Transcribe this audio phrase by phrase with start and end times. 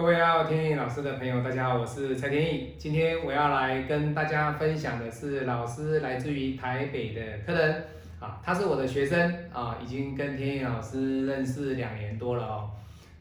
[0.00, 2.74] 各位要天意老师的朋友，大家好，我是蔡天意。
[2.78, 7.84] 今天我要来跟大家分享的是老师来自于台北的客人
[8.18, 12.70] 啊，他是我的学生啊，已经跟天意老师认识两年多了哦。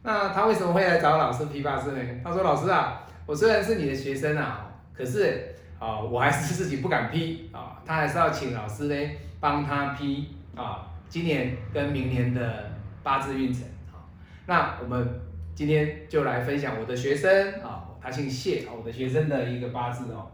[0.03, 1.99] 那他为什么会来找老师批发师呢？
[2.23, 8.95] 他说：“老师啊，我虽然是你的学生啊，可是啊，我还是自己不敢批啊，他还是要请老师呢
[9.41, 12.71] 帮他批啊，今年跟明年的
[13.03, 13.99] 八字运程啊。
[14.45, 15.05] 那我们。”
[15.59, 20.31] 今天就来分享我的学生啊，他姓谢啊，我的学生的一个八字哦。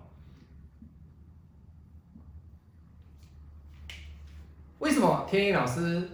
[4.77, 6.07] 为什么天一老师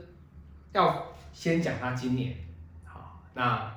[0.72, 2.34] 要先讲他今年？
[2.86, 3.70] 好，那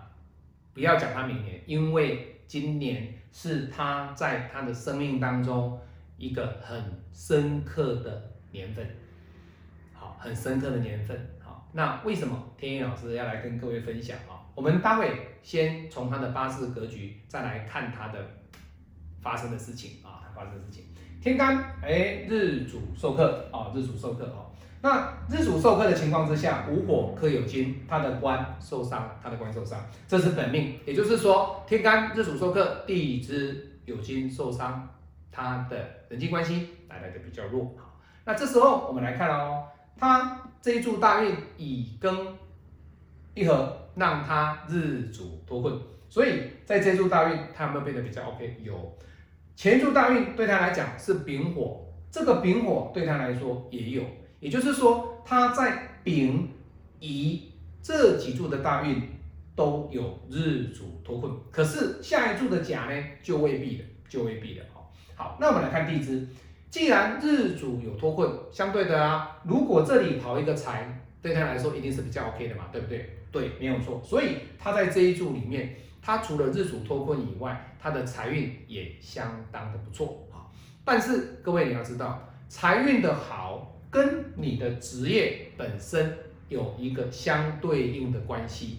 [0.72, 5.76] 不要讲他明年，因为今年是他在他的生命当中
[6.16, 6.80] 一个很
[7.12, 8.88] 深刻的年份，
[9.92, 11.28] 好，很深刻的年份。
[11.42, 14.33] 好，那为什么天一老师要来跟各位分享啊？
[14.54, 18.18] 我们待会先从他的八字格局，再来看他的
[19.20, 20.84] 发生的事情啊，他发生的事情。
[21.20, 24.50] 天干，哎，日主受克啊，日主受克哦。
[24.82, 30.78] 那日主受克的情况之下，午火克有金，他的官受伤，他的官受伤，这是本命。
[30.84, 34.86] 也就是说，天干日主受克，地支有金受伤，
[35.32, 35.76] 他的
[36.10, 37.74] 人际关系来的比较弱。
[38.26, 39.64] 那这时候我们来看哦，
[39.96, 42.26] 他这一柱大运乙庚
[43.34, 43.80] 一合。
[43.96, 45.72] 让他日主脱困，
[46.08, 48.56] 所以在这柱大运，他有没有变得比较 OK？
[48.60, 48.98] 有，
[49.54, 54.02] 前柱大运对他来讲是丙火，这个丙火对他来说也有，
[54.40, 56.50] 也就是说他在丙、
[56.98, 59.00] 乙这几柱的大运
[59.54, 64.64] 都有日主脱困，可是下一柱的甲呢就未必了，就未必了。
[64.74, 66.26] 好，好，那我们来看地支，
[66.68, 71.00] 既然日主有脱困，相对的啊，如果这里跑一个财。
[71.22, 73.08] 对他来说一定是比较 OK 的嘛，对不对？
[73.34, 74.00] 对，没有错。
[74.04, 80.46] 所以他在这一柱里面，他除了日主脱困以外，他的财运也相当的不错啊。
[80.84, 86.16] 但是各位你要知道，财运的好跟你的职业本身
[86.48, 88.78] 有一个相对应的关系。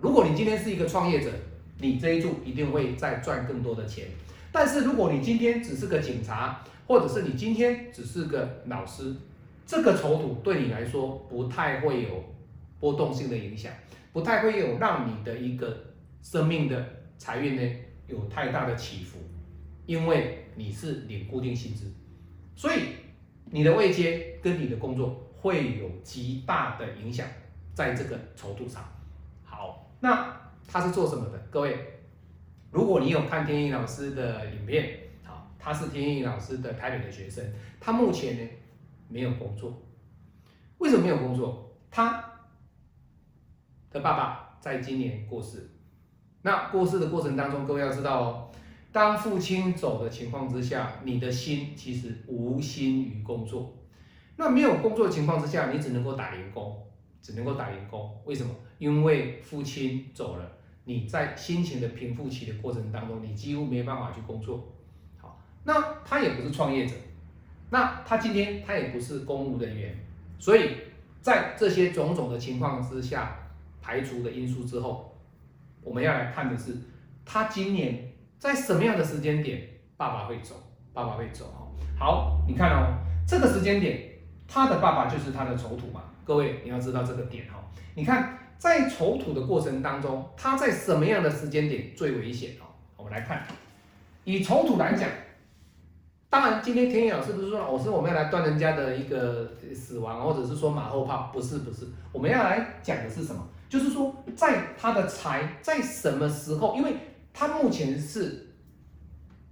[0.00, 1.30] 如果你今天是一个创业者，
[1.78, 4.06] 你这一柱一定会再赚更多的钱。
[4.50, 9.14] 但是如果你今天只是个警察，或者是你今天只是个老师，
[9.66, 12.24] 这个丑土对你来说不太会有
[12.80, 13.70] 波动性的影响，
[14.12, 16.84] 不太会有让你的一个生命的
[17.16, 17.76] 财运呢
[18.06, 19.18] 有太大的起伏，
[19.86, 21.92] 因为你是领固定薪资，
[22.56, 22.80] 所以
[23.46, 27.26] 你的位阶跟你的工作会有极大的影响
[27.74, 28.82] 在这个丑土上。
[29.44, 31.38] 好，那他是做什么的？
[31.50, 31.76] 各位，
[32.70, 37.44] 如果你有看天意老师的影片，好，他是天意老师的台北的学生，
[37.80, 38.50] 他目前呢？
[39.12, 39.82] 没有工作，
[40.78, 41.76] 为什么没有工作？
[41.90, 42.29] 他
[43.90, 45.70] 的爸爸在今年过世。
[46.42, 48.50] 那过世的过程当中，各位要知道哦，
[48.92, 53.76] 当父亲走的情况之下，你的心其实无心于工作。
[54.36, 56.82] 那没有工作的情况之下，你只能够打零工，
[57.20, 58.10] 只能够打零工。
[58.24, 58.54] 为什么？
[58.78, 60.52] 因为父亲走了，
[60.84, 64.66] 你在心情的平复期的过程当中，你几乎没办法去工作。
[65.18, 66.94] 好，那他也不是创业者。
[67.68, 69.94] 那他今天他也不是公务人员，
[70.38, 70.70] 所以
[71.20, 73.39] 在这些种种的情况之下
[73.80, 75.16] 排除的因素之后，
[75.82, 76.76] 我们要来看的是
[77.24, 79.62] 他今年在什么样的时间点
[79.96, 80.54] 爸爸会走，
[80.92, 81.66] 爸爸会走哈。
[81.98, 82.96] 好，你看哦，
[83.26, 84.10] 这个时间点
[84.46, 87.58] 他的爸爸就是他的丑土嘛，各位你要知道这个点哈。
[87.94, 92.64] 你看在丑土的过程当中，他在什么样的时间点最危险哦？
[92.96, 93.44] 我们来看，
[94.24, 95.08] 以丑土来讲。
[96.28, 103.44] 当然，今天天野老师不是说，我是我们要来断人家的一个死亡，或者是说马后炮，不是不是，我们要来讲的是什么？
[103.70, 106.76] 就是说，在他的财在什么时候？
[106.76, 106.94] 因为
[107.32, 108.48] 他目前是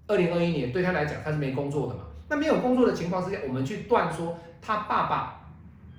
[0.07, 2.03] 二零二一年，对他来讲他是没工作的嘛。
[2.29, 5.49] 那没有工作的情况之下，我们去断说他爸爸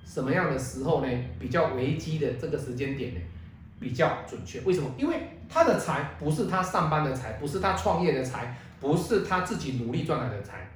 [0.04, 1.08] 什么样的时候呢？
[1.40, 3.20] 比较危机的这个时间点呢，
[3.80, 4.60] 比较准确。
[4.60, 4.88] 为什么？
[4.96, 5.16] 因为
[5.48, 10.68] 他的财不是他上班的财，不是他创业的财，不是他自己努力赚来的财。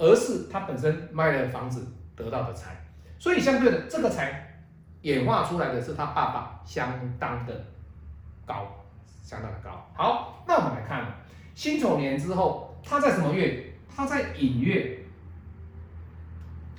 [0.00, 1.84] 而是他本身卖了房子
[2.14, 2.80] 得到的财，
[3.18, 4.47] 所以相对的这个财
[5.02, 7.64] 演化出来的是他爸爸相当的
[8.44, 8.66] 高，
[9.22, 9.70] 相当的高。
[9.94, 11.06] 好，那我们来看
[11.54, 13.72] 辛丑年之后，他在什么月？
[13.94, 14.98] 他在寅月，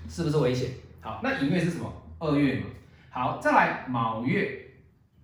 [0.08, 0.72] 是不是危险？
[1.02, 1.92] 好，那寅月是什么？
[2.20, 2.66] 二月嘛。
[3.10, 4.72] 好，再来卯月、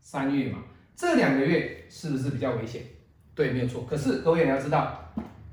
[0.01, 0.59] 三月嘛，
[0.95, 2.81] 这两个月是不是比较危险？
[3.33, 3.85] 对，没有错。
[3.89, 5.01] 可是各位你要知道。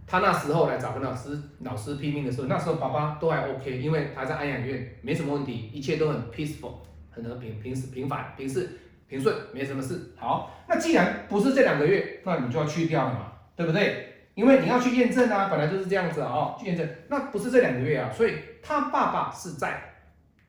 [0.04, 6.74] 他那时候来找跟老师，老师拼命的时候，那时候爸爸都还 OK，因为他在安养院，没什么问题，一切都很 peaceful，
[7.14, 10.12] 可能平，平时平凡，平时平顺，没什么事。
[10.16, 14.08] 好，那既然不是这两个月，那你就要去掉了嘛，对不对？
[14.34, 19.94] 因为你要去验证啊，本来就是这样子哦，去验证，那不是这两个月啊，所以他爸爸是在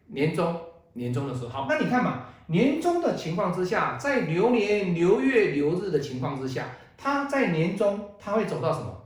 [0.07, 0.61] 年终
[0.93, 1.49] 年终的时候。
[1.49, 6.67] 好，那你看嘛，年终的情况之下，在流年流月流日的情况之下，
[6.97, 9.01] 他在年终他会走到什么？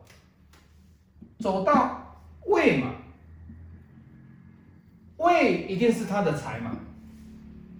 [1.39, 2.95] 走到未嘛，
[5.17, 6.71] 未一定是他的财嘛，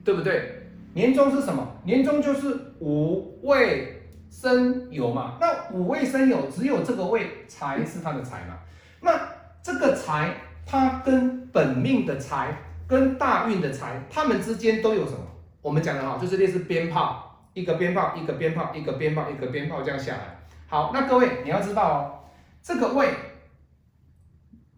[0.08, 0.70] 对不对？
[0.94, 1.68] 年终是什么？
[1.84, 5.36] 年终就是五未申酉嘛。
[5.38, 8.58] 那五未申酉，只有这个未财是他的财嘛。
[9.02, 9.20] 那
[9.62, 10.34] 这个财，
[10.66, 12.58] 它跟本命的财，
[12.88, 15.20] 跟大运的财，他们之间都有什么？
[15.62, 20.40] 我们讲的哈，就是类似鞭炮，一个鞭炮，一个鞭炮，一个鞭炮，一个鞭炮这样下来。
[20.68, 22.24] 好，那各位你要知道哦，
[22.64, 23.10] 这个未。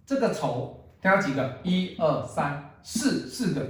[0.08, 1.60] 这个丑，它有几个？
[1.62, 3.62] 一二三四，四个。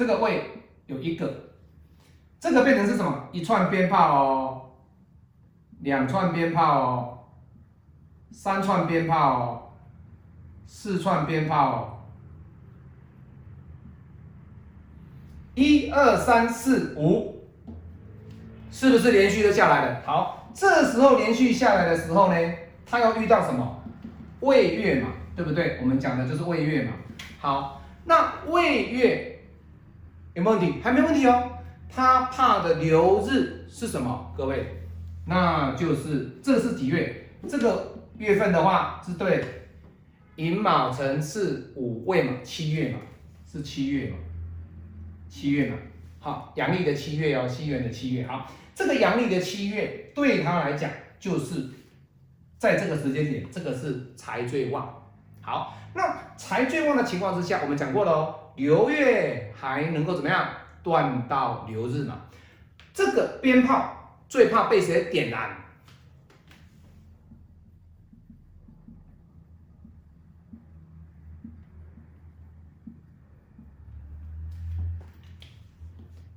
[0.00, 0.44] 这个位
[0.86, 1.30] 有一个，
[2.40, 3.28] 这个变成是什么？
[3.32, 4.70] 一串鞭炮哦，
[5.80, 7.18] 两串鞭炮哦，
[8.32, 9.72] 三串鞭炮哦，
[10.64, 12.00] 四串鞭炮哦。
[15.54, 17.44] 一二三四五，
[18.70, 20.02] 是不是连续的下来了？
[20.06, 22.54] 好，这时候连续下来的时候呢，
[22.86, 23.84] 它要遇到什么？
[24.40, 25.78] 未月嘛，对不对？
[25.82, 26.92] 我们讲的就是未月嘛。
[27.38, 29.29] 好，那未月
[30.34, 30.80] 有没有问题？
[30.82, 31.50] 还没问题哦。
[31.88, 34.32] 他怕的流日是什么？
[34.36, 34.64] 各位，
[35.26, 37.28] 那就是这是几月？
[37.48, 39.44] 这个月份的话是对
[40.36, 42.98] 寅卯辰巳午未嘛，七月嘛，
[43.50, 44.16] 是七月嘛，
[45.28, 45.76] 七月嘛。
[46.20, 48.26] 好，阳历的七月哦，西元的七月。
[48.26, 51.68] 好，这个阳历的七月对他来讲就是。
[52.60, 55.02] 在这个时间点，这个是财最旺。
[55.40, 60.48] 好，那财最旺的情况之下，我们讲过了哦，流月还能够怎么样
[60.82, 62.16] 断到流日嘛？
[62.92, 65.56] 这个鞭炮最怕被谁点燃？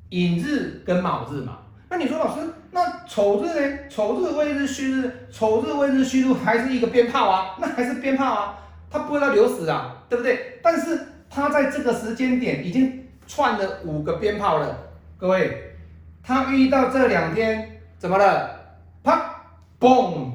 [0.09, 1.57] 寅日跟卯日嘛。
[1.89, 3.89] 那你说老师，那丑日呢？
[3.89, 7.55] 丑日未日戌日，丑日未日戌日还是一个鞭炮啊？
[7.59, 8.59] 那还是鞭炮啊，
[8.91, 10.59] 它不会到流死啊，对不对？
[10.63, 14.77] 但是他在这个时间点已经串了五个鞭炮了，
[15.17, 15.75] 各位，
[16.21, 18.77] 他遇到这两天怎么了？
[19.03, 19.43] 啪，
[19.79, 20.31] 嘣，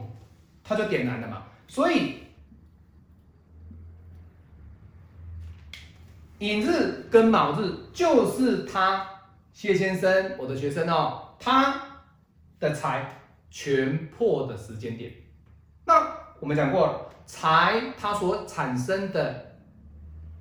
[0.64, 1.44] 他就点燃了嘛。
[1.68, 2.24] 所以
[6.38, 9.06] 寅日跟卯日就是他
[9.52, 11.22] 谢先生，我的学生哦。
[11.38, 11.80] 他
[12.58, 13.08] 的财
[13.50, 15.12] 全破的时间点，
[15.84, 16.04] 那
[16.40, 19.47] 我们讲过，财它所产生的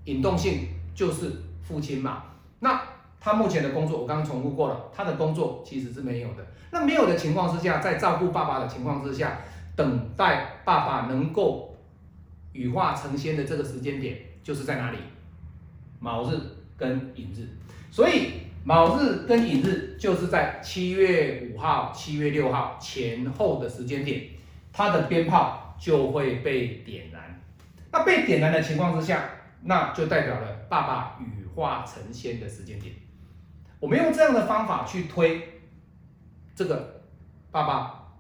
[0.08, 1.32] 引动性就是
[1.62, 2.24] 父亲嘛。
[2.60, 2.82] 那
[3.22, 6.46] 他目前的工作，我刚刚重复过了，他的工作其实是没有的。
[6.72, 9.40] 那没有的情况之下，在照顾爸爸的情况之下，
[9.76, 11.78] 等待爸爸能够
[12.52, 14.98] 羽化成仙的这个时间点，就是在哪里？
[16.00, 16.36] 卯日
[16.76, 17.48] 跟寅日，
[17.92, 18.48] 所以。
[18.64, 24.24] 卯日跟寅日就是在七月五号、七月六号前后的时间点，
[24.74, 27.42] 他的鞭炮就会被点燃。
[27.94, 29.24] 那被点燃的情况之下，
[29.62, 32.96] 那就代表了爸爸羽化成仙的时间点。
[33.80, 35.62] 我们用这样的方法去推
[36.56, 37.02] 这个
[37.52, 38.14] 爸爸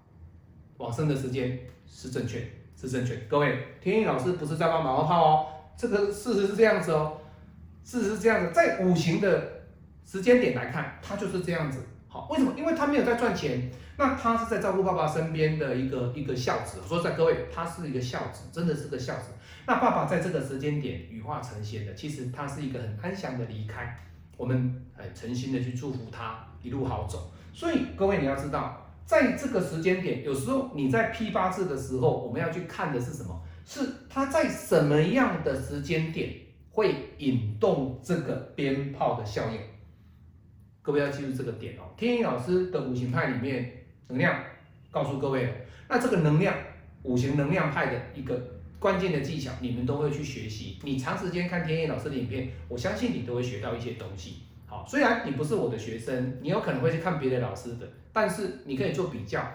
[0.77, 3.15] 往生的时间是正确，是正确。
[3.29, 7.17] 各位，天意老师不是在放马后炮哦，这个事实是这样子哦，
[7.83, 9.57] 事实是这样子，在五行的。
[10.09, 11.85] 时间点来看，他就是这样子。
[12.09, 12.53] 好，为什么？
[12.57, 16.79] 因为他没有在赚钱，那他是在照顾爸爸身边的一个一个孝子。
[16.87, 19.31] 说实在，各位，他是一个孝子，真的是个孝子。
[19.65, 23.97] 那爸爸在这个时间点羽化成仙的，其实他是一个很安详的离开。
[24.37, 27.31] 我们很诚心的去祝福他一路好走。
[27.53, 33.41] 所以各位你要知道，在这个时间点，有时候你在批八字的时候，我们要去看的是什么？
[33.65, 36.33] 是他在什么样的时间点
[36.71, 39.59] 会引动这个鞭炮的效应？
[40.87, 43.73] 各位要记住这个点哦，天意老师的五行派里面
[44.07, 44.41] 能量
[44.89, 45.53] 告诉各位，
[45.89, 46.55] 那这个能量
[47.03, 48.41] 五行能量派的一个
[48.79, 50.79] 关键的技巧，你们都会去学习。
[50.83, 54.35] 你长时间看天意老师的影片，我相信你都会学到一些东西。
[54.65, 59.45] 好，虽然你不是我的学生，你有可能会去看别的老师的，但是你可以做比较，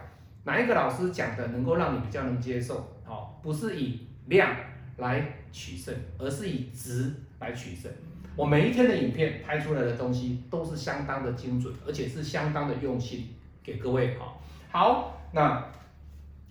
[0.45, 2.95] 哪一个老师讲的能够让你比较能接受？
[3.07, 4.55] 好，不是以量
[4.99, 7.11] 来取胜，而是以值
[7.41, 7.91] 来取胜。
[8.35, 13.29] 我每一天的影片拍出来的东西都是相当的精准，而且是相当的用心
[13.63, 14.35] 给各位哈。
[14.71, 15.63] 好，那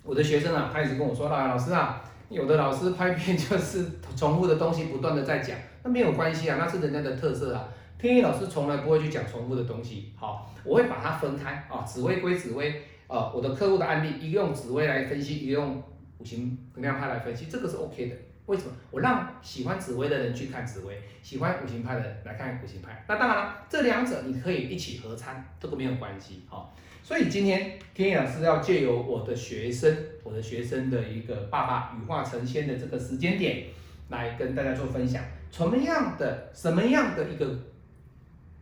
[0.03, 3.85] 我的学生啊，他一直跟我说啦，老师啊，有的老师拍片就是
[4.15, 7.67] 重复的东西不断的在讲，那没有关系啊，那是人家的特色啊。
[7.97, 15.81] 天意老师从来不会去讲重复的东西，好，我会把它分开啊，紫薇归紫薇，呃，我的客户的案例一个用紫薇来分析，一个用
[16.19, 18.15] 五行能量派来分析，这个是 OK 的。
[18.47, 18.71] 为什么？
[18.89, 23.05] 我让喜欢紫薇的人去看紫薇，喜欢五行派的人来看五行派。
[23.07, 26.75] 那当然了，这两者你可以一起合参，这个没有关系，好。
[27.03, 33.65] 所以今天天野老师要借由我的学生，我的学生的一个爸爸羽化成仙的这个时间点，
[34.09, 37.57] 来跟大家做分享，什么样的什么样的一个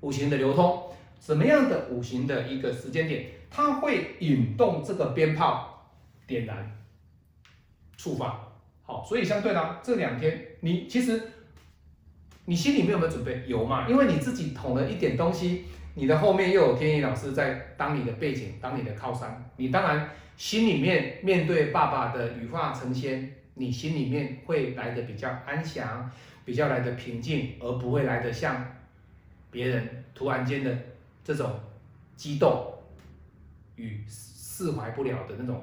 [0.01, 5.91] 五行的流通，什么样的五行的一个时间点，它会引动这个鞭炮
[6.25, 6.77] 点燃
[7.97, 8.48] 触发。
[8.89, 11.21] 好，所以相对呢，这两天你其实
[12.45, 13.43] 你心里面有没有准备？
[13.47, 13.87] 有嘛？
[13.87, 15.65] 因为你自己捅了一点东西。
[15.95, 26.09] 你的后面又有天意老师在当你的背景，当你的靠山，你当然心里面面对爸爸的羽化成仙，你心里面会来的比较安详，
[26.45, 28.65] 比较来的平静，而不会来的像
[29.51, 30.75] 别人突然间的
[31.23, 31.59] 这种
[32.15, 32.73] 激动
[33.75, 35.61] 与释怀不了的那种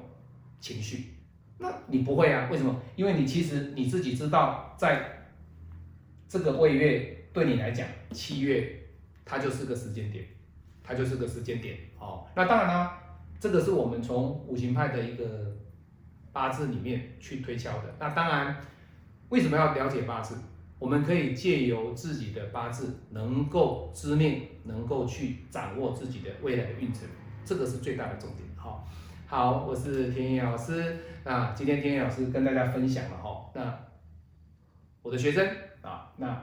[0.59, 1.16] 情绪。
[1.57, 2.47] 那你不会啊？
[2.51, 2.81] 为什么？
[2.95, 5.29] 因为你其实你自己知道，在
[6.27, 8.73] 这个位月对你来讲，七月。
[9.29, 10.23] 它就是个时间点，
[10.81, 12.25] 它就是个时间点哦。
[12.33, 12.97] 那当然啦，
[13.41, 15.53] 这个是我们从五行派的一个
[16.31, 17.93] 八字里面去推敲的。
[17.99, 18.55] 那当然，
[19.27, 20.37] 为什么要了解八字？
[20.79, 27.01] 我们可以借由自己的八字，能够知命，能够去掌握自己的未来的运程，
[27.43, 28.47] 这个是最大的重点。
[28.55, 28.87] 好，
[29.29, 30.95] 好，我是田野老师。
[31.25, 33.77] 那今天田野老师跟大家分享了哈，那
[35.01, 35.45] 我的学生
[35.81, 36.41] 啊，那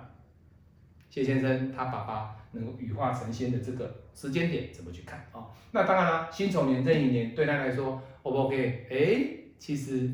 [1.08, 2.36] 谢先生他爸爸。
[2.52, 5.48] 能够羽化成仙的这个时间点怎么去看啊？
[5.72, 8.86] 那当然了，辛丑年这一年对他来说，O 不 OK？
[8.88, 10.08] 哎，其实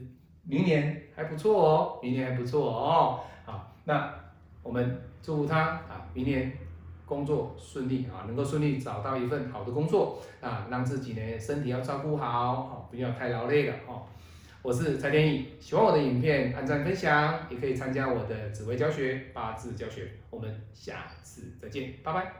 [0.45, 3.21] 明年还不错哦，明年还不错哦。
[3.45, 4.15] 好，那
[4.63, 6.51] 我们祝福他啊，明年
[7.11, 14.03] 工作顺利啊，能够顺利找到一份好的工作啊，让自己呢身体要照顾好，好不要太劳累了哦。
[14.63, 20.13] 我是蔡天意，喜欢我的影片，按赞分享，也可以参加我的紫微教学、八字教学。
[20.31, 22.33] 我们下次再见，拜拜。